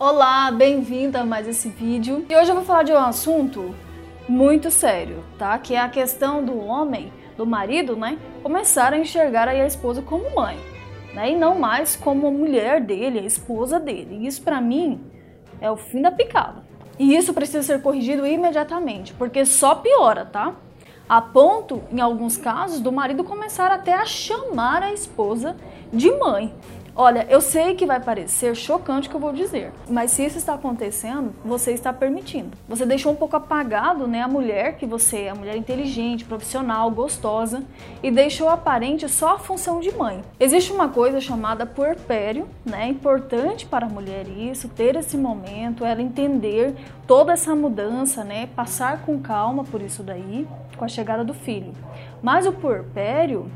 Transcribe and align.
Olá, 0.00 0.50
bem-vinda 0.50 1.20
a 1.20 1.24
mais 1.24 1.46
esse 1.46 1.68
vídeo. 1.68 2.26
E 2.28 2.34
hoje 2.34 2.50
eu 2.50 2.56
vou 2.56 2.64
falar 2.64 2.82
de 2.82 2.92
um 2.92 2.98
assunto 2.98 3.72
muito 4.28 4.68
sério, 4.68 5.22
tá? 5.38 5.56
Que 5.56 5.76
é 5.76 5.78
a 5.78 5.88
questão 5.88 6.44
do 6.44 6.58
homem, 6.58 7.12
do 7.36 7.46
marido, 7.46 7.94
né? 7.94 8.18
Começar 8.42 8.92
a 8.92 8.98
enxergar 8.98 9.46
aí 9.46 9.60
a 9.60 9.66
esposa 9.66 10.02
como 10.02 10.34
mãe, 10.34 10.58
né? 11.14 11.30
E 11.30 11.36
não 11.36 11.60
mais 11.60 11.94
como 11.94 12.26
a 12.26 12.30
mulher 12.32 12.80
dele, 12.80 13.20
a 13.20 13.24
esposa 13.24 13.78
dele. 13.78 14.18
E 14.20 14.26
isso 14.26 14.42
para 14.42 14.60
mim 14.60 15.00
é 15.60 15.70
o 15.70 15.76
fim 15.76 16.02
da 16.02 16.10
picada. 16.10 16.64
E 16.98 17.14
isso 17.14 17.32
precisa 17.32 17.62
ser 17.62 17.80
corrigido 17.80 18.26
imediatamente, 18.26 19.14
porque 19.14 19.46
só 19.46 19.76
piora, 19.76 20.24
tá? 20.24 20.56
A 21.08 21.22
ponto, 21.22 21.82
em 21.92 22.00
alguns 22.00 22.36
casos, 22.36 22.80
do 22.80 22.90
marido 22.90 23.22
começar 23.22 23.70
até 23.70 23.92
a 23.92 24.06
chamar 24.06 24.82
a 24.82 24.92
esposa 24.92 25.54
de 25.92 26.10
mãe. 26.10 26.52
Olha, 26.96 27.26
eu 27.28 27.40
sei 27.40 27.74
que 27.74 27.84
vai 27.84 27.98
parecer 27.98 28.54
chocante 28.54 29.08
o 29.08 29.10
que 29.10 29.16
eu 29.16 29.20
vou 29.20 29.32
dizer, 29.32 29.72
mas 29.90 30.12
se 30.12 30.24
isso 30.24 30.38
está 30.38 30.54
acontecendo, 30.54 31.34
você 31.44 31.72
está 31.72 31.92
permitindo. 31.92 32.56
Você 32.68 32.86
deixou 32.86 33.10
um 33.10 33.16
pouco 33.16 33.34
apagado, 33.34 34.06
né, 34.06 34.22
a 34.22 34.28
mulher 34.28 34.76
que 34.76 34.86
você 34.86 35.22
é, 35.22 35.30
a 35.30 35.34
mulher 35.34 35.56
inteligente, 35.56 36.24
profissional, 36.24 36.88
gostosa, 36.92 37.64
e 38.00 38.12
deixou 38.12 38.48
aparente 38.48 39.08
só 39.08 39.34
a 39.34 39.38
função 39.40 39.80
de 39.80 39.90
mãe. 39.90 40.22
Existe 40.38 40.72
uma 40.72 40.88
coisa 40.88 41.20
chamada 41.20 41.66
puerpério, 41.66 42.48
né? 42.64 42.84
É 42.84 42.88
importante 42.88 43.66
para 43.66 43.86
a 43.86 43.88
mulher 43.88 44.28
isso, 44.28 44.68
ter 44.68 44.94
esse 44.94 45.16
momento, 45.16 45.84
ela 45.84 46.00
entender 46.00 46.74
toda 47.08 47.32
essa 47.32 47.56
mudança, 47.56 48.22
né? 48.22 48.48
Passar 48.54 49.02
com 49.02 49.18
calma 49.18 49.64
por 49.64 49.82
isso 49.82 50.02
daí, 50.02 50.46
com 50.76 50.84
a 50.84 50.88
chegada 50.88 51.24
do 51.24 51.34
filho. 51.34 51.72
Mas 52.22 52.46
o 52.46 52.52
puerpério 52.52 53.50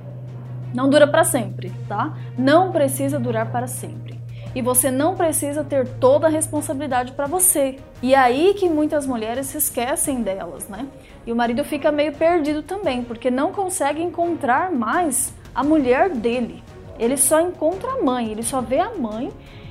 não 0.74 0.88
dura 0.88 1.06
para 1.06 1.24
sempre, 1.24 1.72
tá? 1.88 2.16
Não 2.36 2.72
precisa 2.72 3.18
durar 3.18 3.50
para 3.50 3.66
sempre. 3.66 4.18
E 4.54 4.62
você 4.62 4.91
não 4.91 5.14
precisa 5.14 5.62
ter 5.62 5.86
toda 5.86 6.27
a 6.27 6.30
responsabilidade 6.30 7.12
para 7.12 7.27
você. 7.27 7.77
E 8.02 8.14
é 8.14 8.18
aí 8.18 8.54
que 8.54 8.68
muitas 8.68 9.06
mulheres 9.06 9.46
se 9.46 9.58
esquecem 9.58 10.22
delas, 10.22 10.69
né? 10.69 10.86
E 11.27 11.33
o 11.33 11.36
marido 11.36 11.62
fica 11.64 11.92
meio 11.92 12.12
perdido 12.14 12.62
também, 12.62 13.02
porque 13.05 13.30
não 13.30 13.52
consegue 13.52 14.02
encontrar 14.02 14.72
mais 14.72 15.33
a 15.55 15.62
mulher 15.62 16.10
dele. 16.10 16.62
Ele 16.98 17.16
só 17.16 17.41
encontra 17.41 17.92
a 17.92 18.03
mãe, 18.03 18.30
ele 18.30 18.42
só 18.42 18.60
vê 18.60 18.80
a 18.80 18.94
mãe 18.94 19.30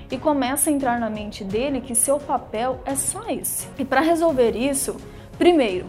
e 0.09 0.17
começa 0.17 0.69
a 0.69 0.73
entrar 0.73 0.99
na 0.99 1.09
mente 1.09 1.43
dele 1.43 1.81
que 1.81 1.95
seu 1.95 2.19
papel 2.19 2.79
é 2.85 2.95
só 2.95 3.27
esse. 3.29 3.67
E 3.77 3.83
para 3.83 4.01
resolver 4.01 4.55
isso, 4.55 4.95
primeiro, 5.37 5.85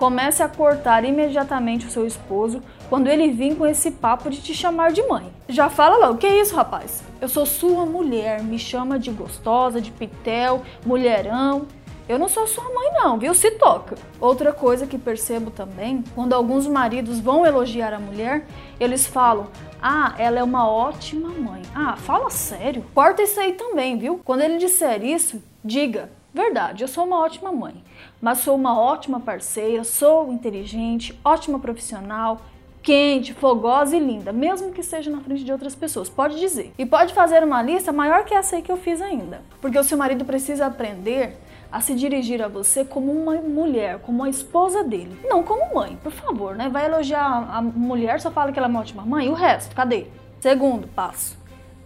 comece 0.00 0.42
a 0.42 0.48
cortar 0.48 1.04
imediatamente 1.04 1.86
o 1.86 1.90
seu 1.90 2.06
esposo 2.06 2.62
quando 2.88 3.06
ele 3.06 3.30
vir 3.30 3.54
com 3.54 3.66
esse 3.66 3.90
papo 3.90 4.30
de 4.30 4.40
te 4.40 4.54
chamar 4.54 4.92
de 4.92 5.02
mãe. 5.02 5.30
Já 5.46 5.68
fala 5.68 5.98
lá, 5.98 6.10
o 6.10 6.16
que 6.16 6.26
é 6.26 6.40
isso, 6.40 6.56
rapaz? 6.56 7.02
Eu 7.20 7.28
sou 7.28 7.44
sua 7.44 7.84
mulher, 7.84 8.42
me 8.42 8.58
chama 8.58 8.98
de 8.98 9.10
gostosa, 9.10 9.78
de 9.78 9.90
pitel, 9.90 10.62
mulherão. 10.86 11.66
Eu 12.08 12.18
não 12.18 12.30
sou 12.30 12.46
sua 12.46 12.64
mãe 12.64 12.92
não, 12.94 13.18
viu? 13.18 13.34
Se 13.34 13.50
toca. 13.50 13.94
Outra 14.18 14.54
coisa 14.54 14.86
que 14.86 14.96
percebo 14.96 15.50
também, 15.50 16.02
quando 16.14 16.32
alguns 16.32 16.66
maridos 16.66 17.20
vão 17.20 17.44
elogiar 17.44 17.92
a 17.92 18.00
mulher, 18.00 18.46
eles 18.80 19.06
falam: 19.06 19.48
"Ah, 19.82 20.14
ela 20.16 20.38
é 20.38 20.42
uma 20.42 20.66
ótima 20.66 21.28
mãe". 21.28 21.60
Ah, 21.74 21.94
fala 21.96 22.30
sério. 22.30 22.84
Corta 22.94 23.22
isso 23.22 23.38
aí 23.38 23.52
também, 23.52 23.98
viu? 23.98 24.18
Quando 24.24 24.40
ele 24.40 24.56
disser 24.56 25.04
isso, 25.04 25.40
diga: 25.62 26.10
Verdade, 26.32 26.84
eu 26.84 26.88
sou 26.88 27.04
uma 27.04 27.18
ótima 27.18 27.50
mãe, 27.50 27.82
mas 28.20 28.38
sou 28.38 28.54
uma 28.54 28.78
ótima 28.78 29.18
parceira, 29.18 29.82
sou 29.82 30.32
inteligente, 30.32 31.18
ótima 31.24 31.58
profissional, 31.58 32.40
quente, 32.82 33.34
fogosa 33.34 33.96
e 33.96 34.00
linda, 34.00 34.32
mesmo 34.32 34.72
que 34.72 34.82
seja 34.82 35.10
na 35.10 35.20
frente 35.20 35.44
de 35.44 35.52
outras 35.52 35.74
pessoas. 35.74 36.08
Pode 36.08 36.38
dizer. 36.38 36.72
E 36.78 36.86
pode 36.86 37.12
fazer 37.12 37.42
uma 37.42 37.60
lista 37.60 37.92
maior 37.92 38.24
que 38.24 38.34
essa 38.34 38.56
aí 38.56 38.62
que 38.62 38.70
eu 38.70 38.76
fiz 38.76 39.00
ainda. 39.00 39.42
Porque 39.60 39.78
o 39.78 39.84
seu 39.84 39.98
marido 39.98 40.24
precisa 40.24 40.66
aprender 40.66 41.36
a 41.70 41.80
se 41.80 41.94
dirigir 41.94 42.42
a 42.42 42.48
você 42.48 42.84
como 42.84 43.12
uma 43.12 43.34
mulher, 43.36 44.00
como 44.00 44.24
a 44.24 44.28
esposa 44.28 44.82
dele, 44.82 45.18
não 45.24 45.42
como 45.42 45.74
mãe, 45.74 45.98
por 46.02 46.10
favor, 46.10 46.56
né? 46.56 46.68
Vai 46.68 46.86
elogiar 46.86 47.48
a 47.48 47.62
mulher, 47.62 48.20
só 48.20 48.30
fala 48.30 48.50
que 48.50 48.58
ela 48.58 48.66
é 48.66 48.70
uma 48.70 48.80
ótima 48.80 49.04
mãe, 49.04 49.26
e 49.26 49.30
o 49.30 49.34
resto, 49.34 49.74
cadê? 49.74 50.06
Segundo 50.40 50.88
passo, 50.88 51.38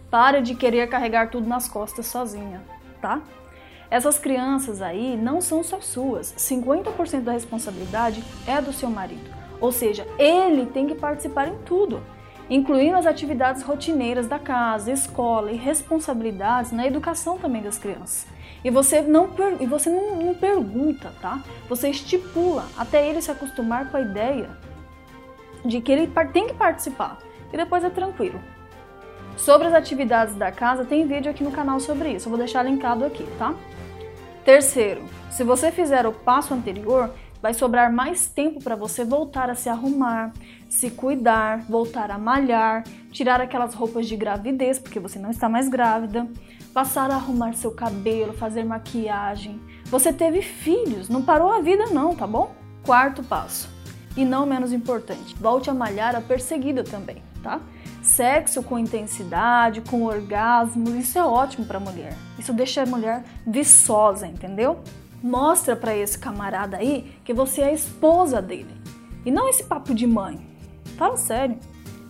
pare 0.09 0.41
de 0.41 0.55
querer 0.55 0.87
carregar 0.87 1.29
tudo 1.29 1.47
nas 1.47 1.67
costas 1.67 2.07
sozinha, 2.07 2.63
tá? 2.99 3.21
Essas 3.95 4.19
crianças 4.19 4.81
aí 4.81 5.15
não 5.15 5.39
são 5.39 5.63
só 5.63 5.79
suas. 5.79 6.33
50% 6.37 7.21
da 7.21 7.31
responsabilidade 7.31 8.21
é 8.45 8.61
do 8.61 8.73
seu 8.73 8.89
marido. 8.89 9.33
Ou 9.61 9.71
seja, 9.71 10.05
ele 10.19 10.65
tem 10.65 10.85
que 10.85 10.95
participar 10.95 11.47
em 11.47 11.55
tudo, 11.59 12.03
incluindo 12.49 12.97
as 12.97 13.05
atividades 13.05 13.63
rotineiras 13.63 14.27
da 14.27 14.37
casa, 14.37 14.91
escola 14.91 15.49
e 15.49 15.55
responsabilidades 15.55 16.73
na 16.73 16.85
educação 16.85 17.37
também 17.37 17.61
das 17.61 17.77
crianças. 17.77 18.27
E 18.65 18.69
você 18.69 18.99
não, 18.99 19.29
e 19.61 19.65
você 19.65 19.89
não, 19.89 20.17
não 20.17 20.35
pergunta, 20.35 21.13
tá? 21.21 21.41
Você 21.69 21.87
estipula 21.87 22.65
até 22.77 23.07
ele 23.07 23.21
se 23.21 23.31
acostumar 23.31 23.89
com 23.89 23.95
a 23.95 24.01
ideia 24.01 24.49
de 25.63 25.79
que 25.79 25.89
ele 25.89 26.11
tem 26.33 26.47
que 26.47 26.53
participar. 26.53 27.19
E 27.53 27.55
depois 27.55 27.81
é 27.81 27.89
tranquilo. 27.89 28.41
Sobre 29.37 29.67
as 29.67 29.73
atividades 29.73 30.35
da 30.35 30.51
casa, 30.51 30.83
tem 30.83 31.07
vídeo 31.07 31.31
aqui 31.31 31.45
no 31.45 31.51
canal 31.51 31.79
sobre 31.79 32.09
isso. 32.09 32.27
Eu 32.27 32.31
vou 32.31 32.37
deixar 32.37 32.61
linkado 32.61 33.05
aqui, 33.05 33.25
tá? 33.39 33.55
Terceiro, 34.45 35.01
se 35.31 35.43
você 35.43 35.71
fizer 35.71 36.05
o 36.05 36.11
passo 36.11 36.53
anterior, 36.53 37.09
vai 37.41 37.51
sobrar 37.51 37.91
mais 37.91 38.27
tempo 38.27 38.63
para 38.63 38.75
você 38.75 39.03
voltar 39.03 39.49
a 39.49 39.55
se 39.55 39.67
arrumar, 39.69 40.33
se 40.69 40.91
cuidar, 40.91 41.65
voltar 41.67 42.11
a 42.11 42.19
malhar, 42.19 42.83
tirar 43.11 43.41
aquelas 43.41 43.73
roupas 43.73 44.07
de 44.07 44.15
gravidez, 44.15 44.77
porque 44.77 44.99
você 44.99 45.17
não 45.17 45.31
está 45.31 45.49
mais 45.49 45.67
grávida, 45.67 46.27
passar 46.75 47.09
a 47.09 47.15
arrumar 47.15 47.53
seu 47.53 47.71
cabelo, 47.71 48.33
fazer 48.33 48.63
maquiagem. 48.63 49.59
Você 49.85 50.13
teve 50.13 50.43
filhos, 50.43 51.09
não 51.09 51.23
parou 51.23 51.51
a 51.51 51.59
vida 51.59 51.87
não, 51.87 52.15
tá 52.15 52.27
bom? 52.27 52.53
Quarto 52.85 53.23
passo, 53.23 53.67
e 54.15 54.23
não 54.23 54.45
menos 54.45 54.71
importante, 54.71 55.35
volte 55.39 55.71
a 55.71 55.73
malhar 55.73 56.15
a 56.15 56.21
perseguida 56.21 56.83
também, 56.83 57.23
tá? 57.41 57.59
Sexo 58.15 58.63
com 58.63 58.79
intensidade, 58.79 59.81
com 59.81 60.03
orgasmo, 60.03 60.95
isso 60.95 61.19
é 61.19 61.23
ótimo 61.25 61.65
para 61.65 61.79
a 61.79 61.81
mulher. 61.81 62.13
Isso 62.39 62.53
deixa 62.53 62.83
a 62.83 62.85
mulher 62.85 63.25
viçosa, 63.45 64.25
entendeu? 64.25 64.79
Mostra 65.21 65.75
para 65.75 65.93
esse 65.93 66.17
camarada 66.17 66.77
aí 66.77 67.13
que 67.25 67.33
você 67.33 67.59
é 67.59 67.65
a 67.65 67.73
esposa 67.73 68.41
dele. 68.41 68.73
E 69.25 69.31
não 69.31 69.49
esse 69.49 69.65
papo 69.65 69.93
de 69.93 70.07
mãe. 70.07 70.39
Fala 70.97 71.17
sério. 71.17 71.57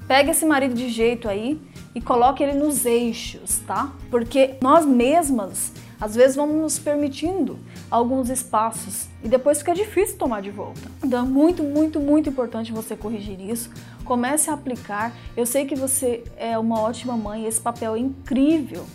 Pega 0.07 0.29
esse 0.29 0.45
marido 0.45 0.75
de 0.75 0.89
jeito 0.89 1.27
aí 1.27 1.59
e 1.95 1.99
coloque 1.99 2.43
ele 2.43 2.53
nos 2.53 2.85
eixos, 2.85 3.57
tá? 3.65 3.91
Porque 4.11 4.57
nós 4.61 4.85
mesmas 4.85 5.73
às 5.99 6.13
vezes 6.13 6.35
vamos 6.35 6.55
nos 6.57 6.77
permitindo 6.77 7.57
alguns 7.89 8.29
espaços 8.29 9.07
e 9.23 9.27
depois 9.27 9.59
fica 9.59 9.73
difícil 9.73 10.17
tomar 10.17 10.41
de 10.41 10.51
volta. 10.51 10.81
Então 11.03 11.25
é 11.25 11.27
muito, 11.27 11.63
muito, 11.63 11.99
muito 11.99 12.29
importante 12.29 12.71
você 12.71 12.95
corrigir 12.95 13.39
isso. 13.39 13.71
Comece 14.05 14.49
a 14.49 14.53
aplicar. 14.53 15.13
Eu 15.35 15.45
sei 15.45 15.65
que 15.65 15.75
você 15.75 16.23
é 16.37 16.57
uma 16.57 16.79
ótima 16.79 17.17
mãe, 17.17 17.45
esse 17.45 17.59
papel 17.59 17.95
é 17.95 17.99
incrível, 17.99 18.85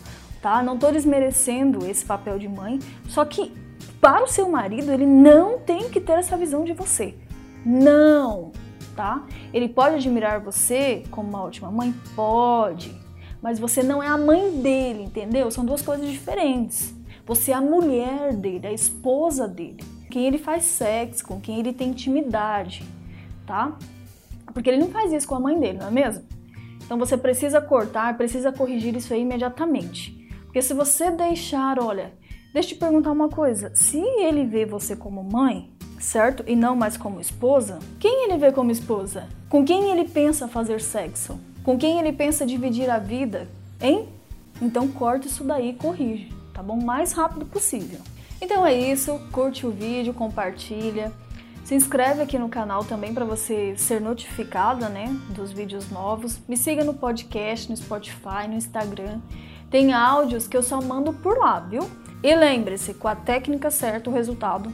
tá? 0.41 0.63
Não 0.63 0.75
estou 0.75 0.91
desmerecendo 0.91 1.85
esse 1.87 2.05
papel 2.05 2.39
de 2.39 2.49
mãe, 2.49 2.79
só 3.09 3.25
que 3.25 3.53
para 4.01 4.25
o 4.25 4.29
seu 4.29 4.49
marido 4.49 4.91
ele 4.91 5.05
não 5.05 5.59
tem 5.59 5.91
que 5.91 6.01
ter 6.01 6.13
essa 6.13 6.37
visão 6.37 6.65
de 6.65 6.73
você. 6.73 7.15
Não, 7.67 8.53
tá? 8.97 9.27
Ele 9.53 9.69
pode 9.69 9.97
admirar 9.97 10.41
você 10.41 11.03
como 11.11 11.29
uma 11.29 11.43
ótima 11.43 11.71
mãe? 11.71 11.95
Pode. 12.17 12.99
Mas 13.43 13.59
você 13.59 13.83
não 13.83 14.03
é 14.03 14.07
a 14.07 14.17
mãe 14.17 14.51
dele, 14.61 15.03
entendeu? 15.03 15.51
São 15.51 15.65
duas 15.65 15.83
coisas 15.83 16.09
diferentes. 16.09 16.95
Você 17.27 17.53
é 17.53 17.55
a 17.55 17.61
mulher 17.61 18.35
dele, 18.35 18.67
a 18.67 18.73
esposa 18.73 19.47
dele, 19.47 19.85
quem 20.11 20.27
ele 20.27 20.39
faz 20.39 20.65
sexo, 20.65 21.25
com 21.25 21.41
quem 21.41 21.61
ele 21.61 21.73
tem 21.73 21.91
intimidade, 21.91 22.83
tá? 23.47 23.77
Porque 24.53 24.71
ele 24.71 24.79
não 24.79 24.89
faz 24.89 25.13
isso 25.13 25.27
com 25.27 25.35
a 25.35 25.41
mãe 25.41 25.59
dele, 25.59 25.79
não 25.79 25.89
é 25.89 25.91
mesmo? 25.91 26.25
Então 26.85 26.99
você 26.99 27.17
precisa 27.17 27.61
cortar, 27.61 28.17
precisa 28.17 28.53
corrigir 28.53 28.97
isso 28.97 29.15
aí 29.15 29.23
imediatamente. 29.23 30.29
Porque 30.45 30.61
se 30.61 30.75
você 30.75 31.11
deixar, 31.11 31.79
olha, 31.79 32.13
deixa 32.53 32.71
eu 32.71 32.75
te 32.75 32.81
perguntar 32.81 33.13
uma 33.13 33.29
coisa: 33.29 33.71
se 33.75 33.99
ele 33.99 34.45
vê 34.45 34.67
você 34.67 34.97
como 34.97 35.23
mãe, 35.23 35.71
certo? 35.99 36.43
E 36.47 36.57
não 36.57 36.75
mais 36.75 36.97
como 36.97 37.21
esposa, 37.21 37.79
quem 37.99 38.25
ele 38.25 38.39
vê 38.39 38.51
como 38.53 38.71
esposa? 38.71 39.29
Com 39.49 39.65
quem 39.65 39.91
ele 39.91 40.05
pensa 40.05 40.49
fazer 40.49 40.81
sexo? 40.81 41.39
Com 41.63 41.79
quem 41.79 41.99
ele 41.99 42.13
pensa 42.13 42.47
dividir 42.47 42.91
a 42.91 42.99
vida? 42.99 43.49
Hein? 43.81 44.09
Então 44.61 44.89
corta 44.89 45.27
isso 45.27 45.45
daí 45.45 45.71
e 45.71 45.75
corrige 45.75 46.41
tá 46.61 46.63
bom? 46.63 46.79
O 46.79 46.85
mais 46.85 47.13
rápido 47.13 47.47
possível. 47.47 47.99
Então 48.41 48.65
é 48.67 48.75
isso, 48.75 49.19
curte 49.33 49.67
o 49.67 49.71
vídeo, 49.71 50.13
compartilha. 50.13 51.11
Se 51.65 51.75
inscreve 51.75 52.23
aqui 52.23 52.39
no 52.39 52.49
canal 52.49 52.85
também 52.85 53.15
para 53.15 53.25
você 53.25 53.75
ser 53.77 54.01
notificada, 54.01 54.89
né, 54.89 55.07
dos 55.29 55.53
vídeos 55.53 55.91
novos. 55.91 56.41
Me 56.49 56.57
siga 56.57 56.83
no 56.83 56.95
podcast, 56.95 57.71
no 57.71 57.77
Spotify, 57.77 58.49
no 58.49 58.55
Instagram. 58.55 59.21
Tem 59.71 59.93
áudios 59.93 60.49
que 60.49 60.57
eu 60.57 60.63
só 60.63 60.81
mando 60.83 61.13
por 61.13 61.39
lá, 61.39 61.61
viu? 61.61 61.89
E 62.23 62.35
lembre-se, 62.35 62.95
com 62.95 63.07
a 63.07 63.15
técnica 63.15 63.71
certa 63.71 64.11
o 64.11 64.13
resultado 64.13 64.73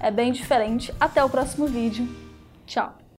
é 0.00 0.10
bem 0.10 0.32
diferente. 0.32 0.92
Até 0.98 1.22
o 1.22 1.30
próximo 1.30 1.66
vídeo. 1.66 2.08
Tchau! 2.66 3.01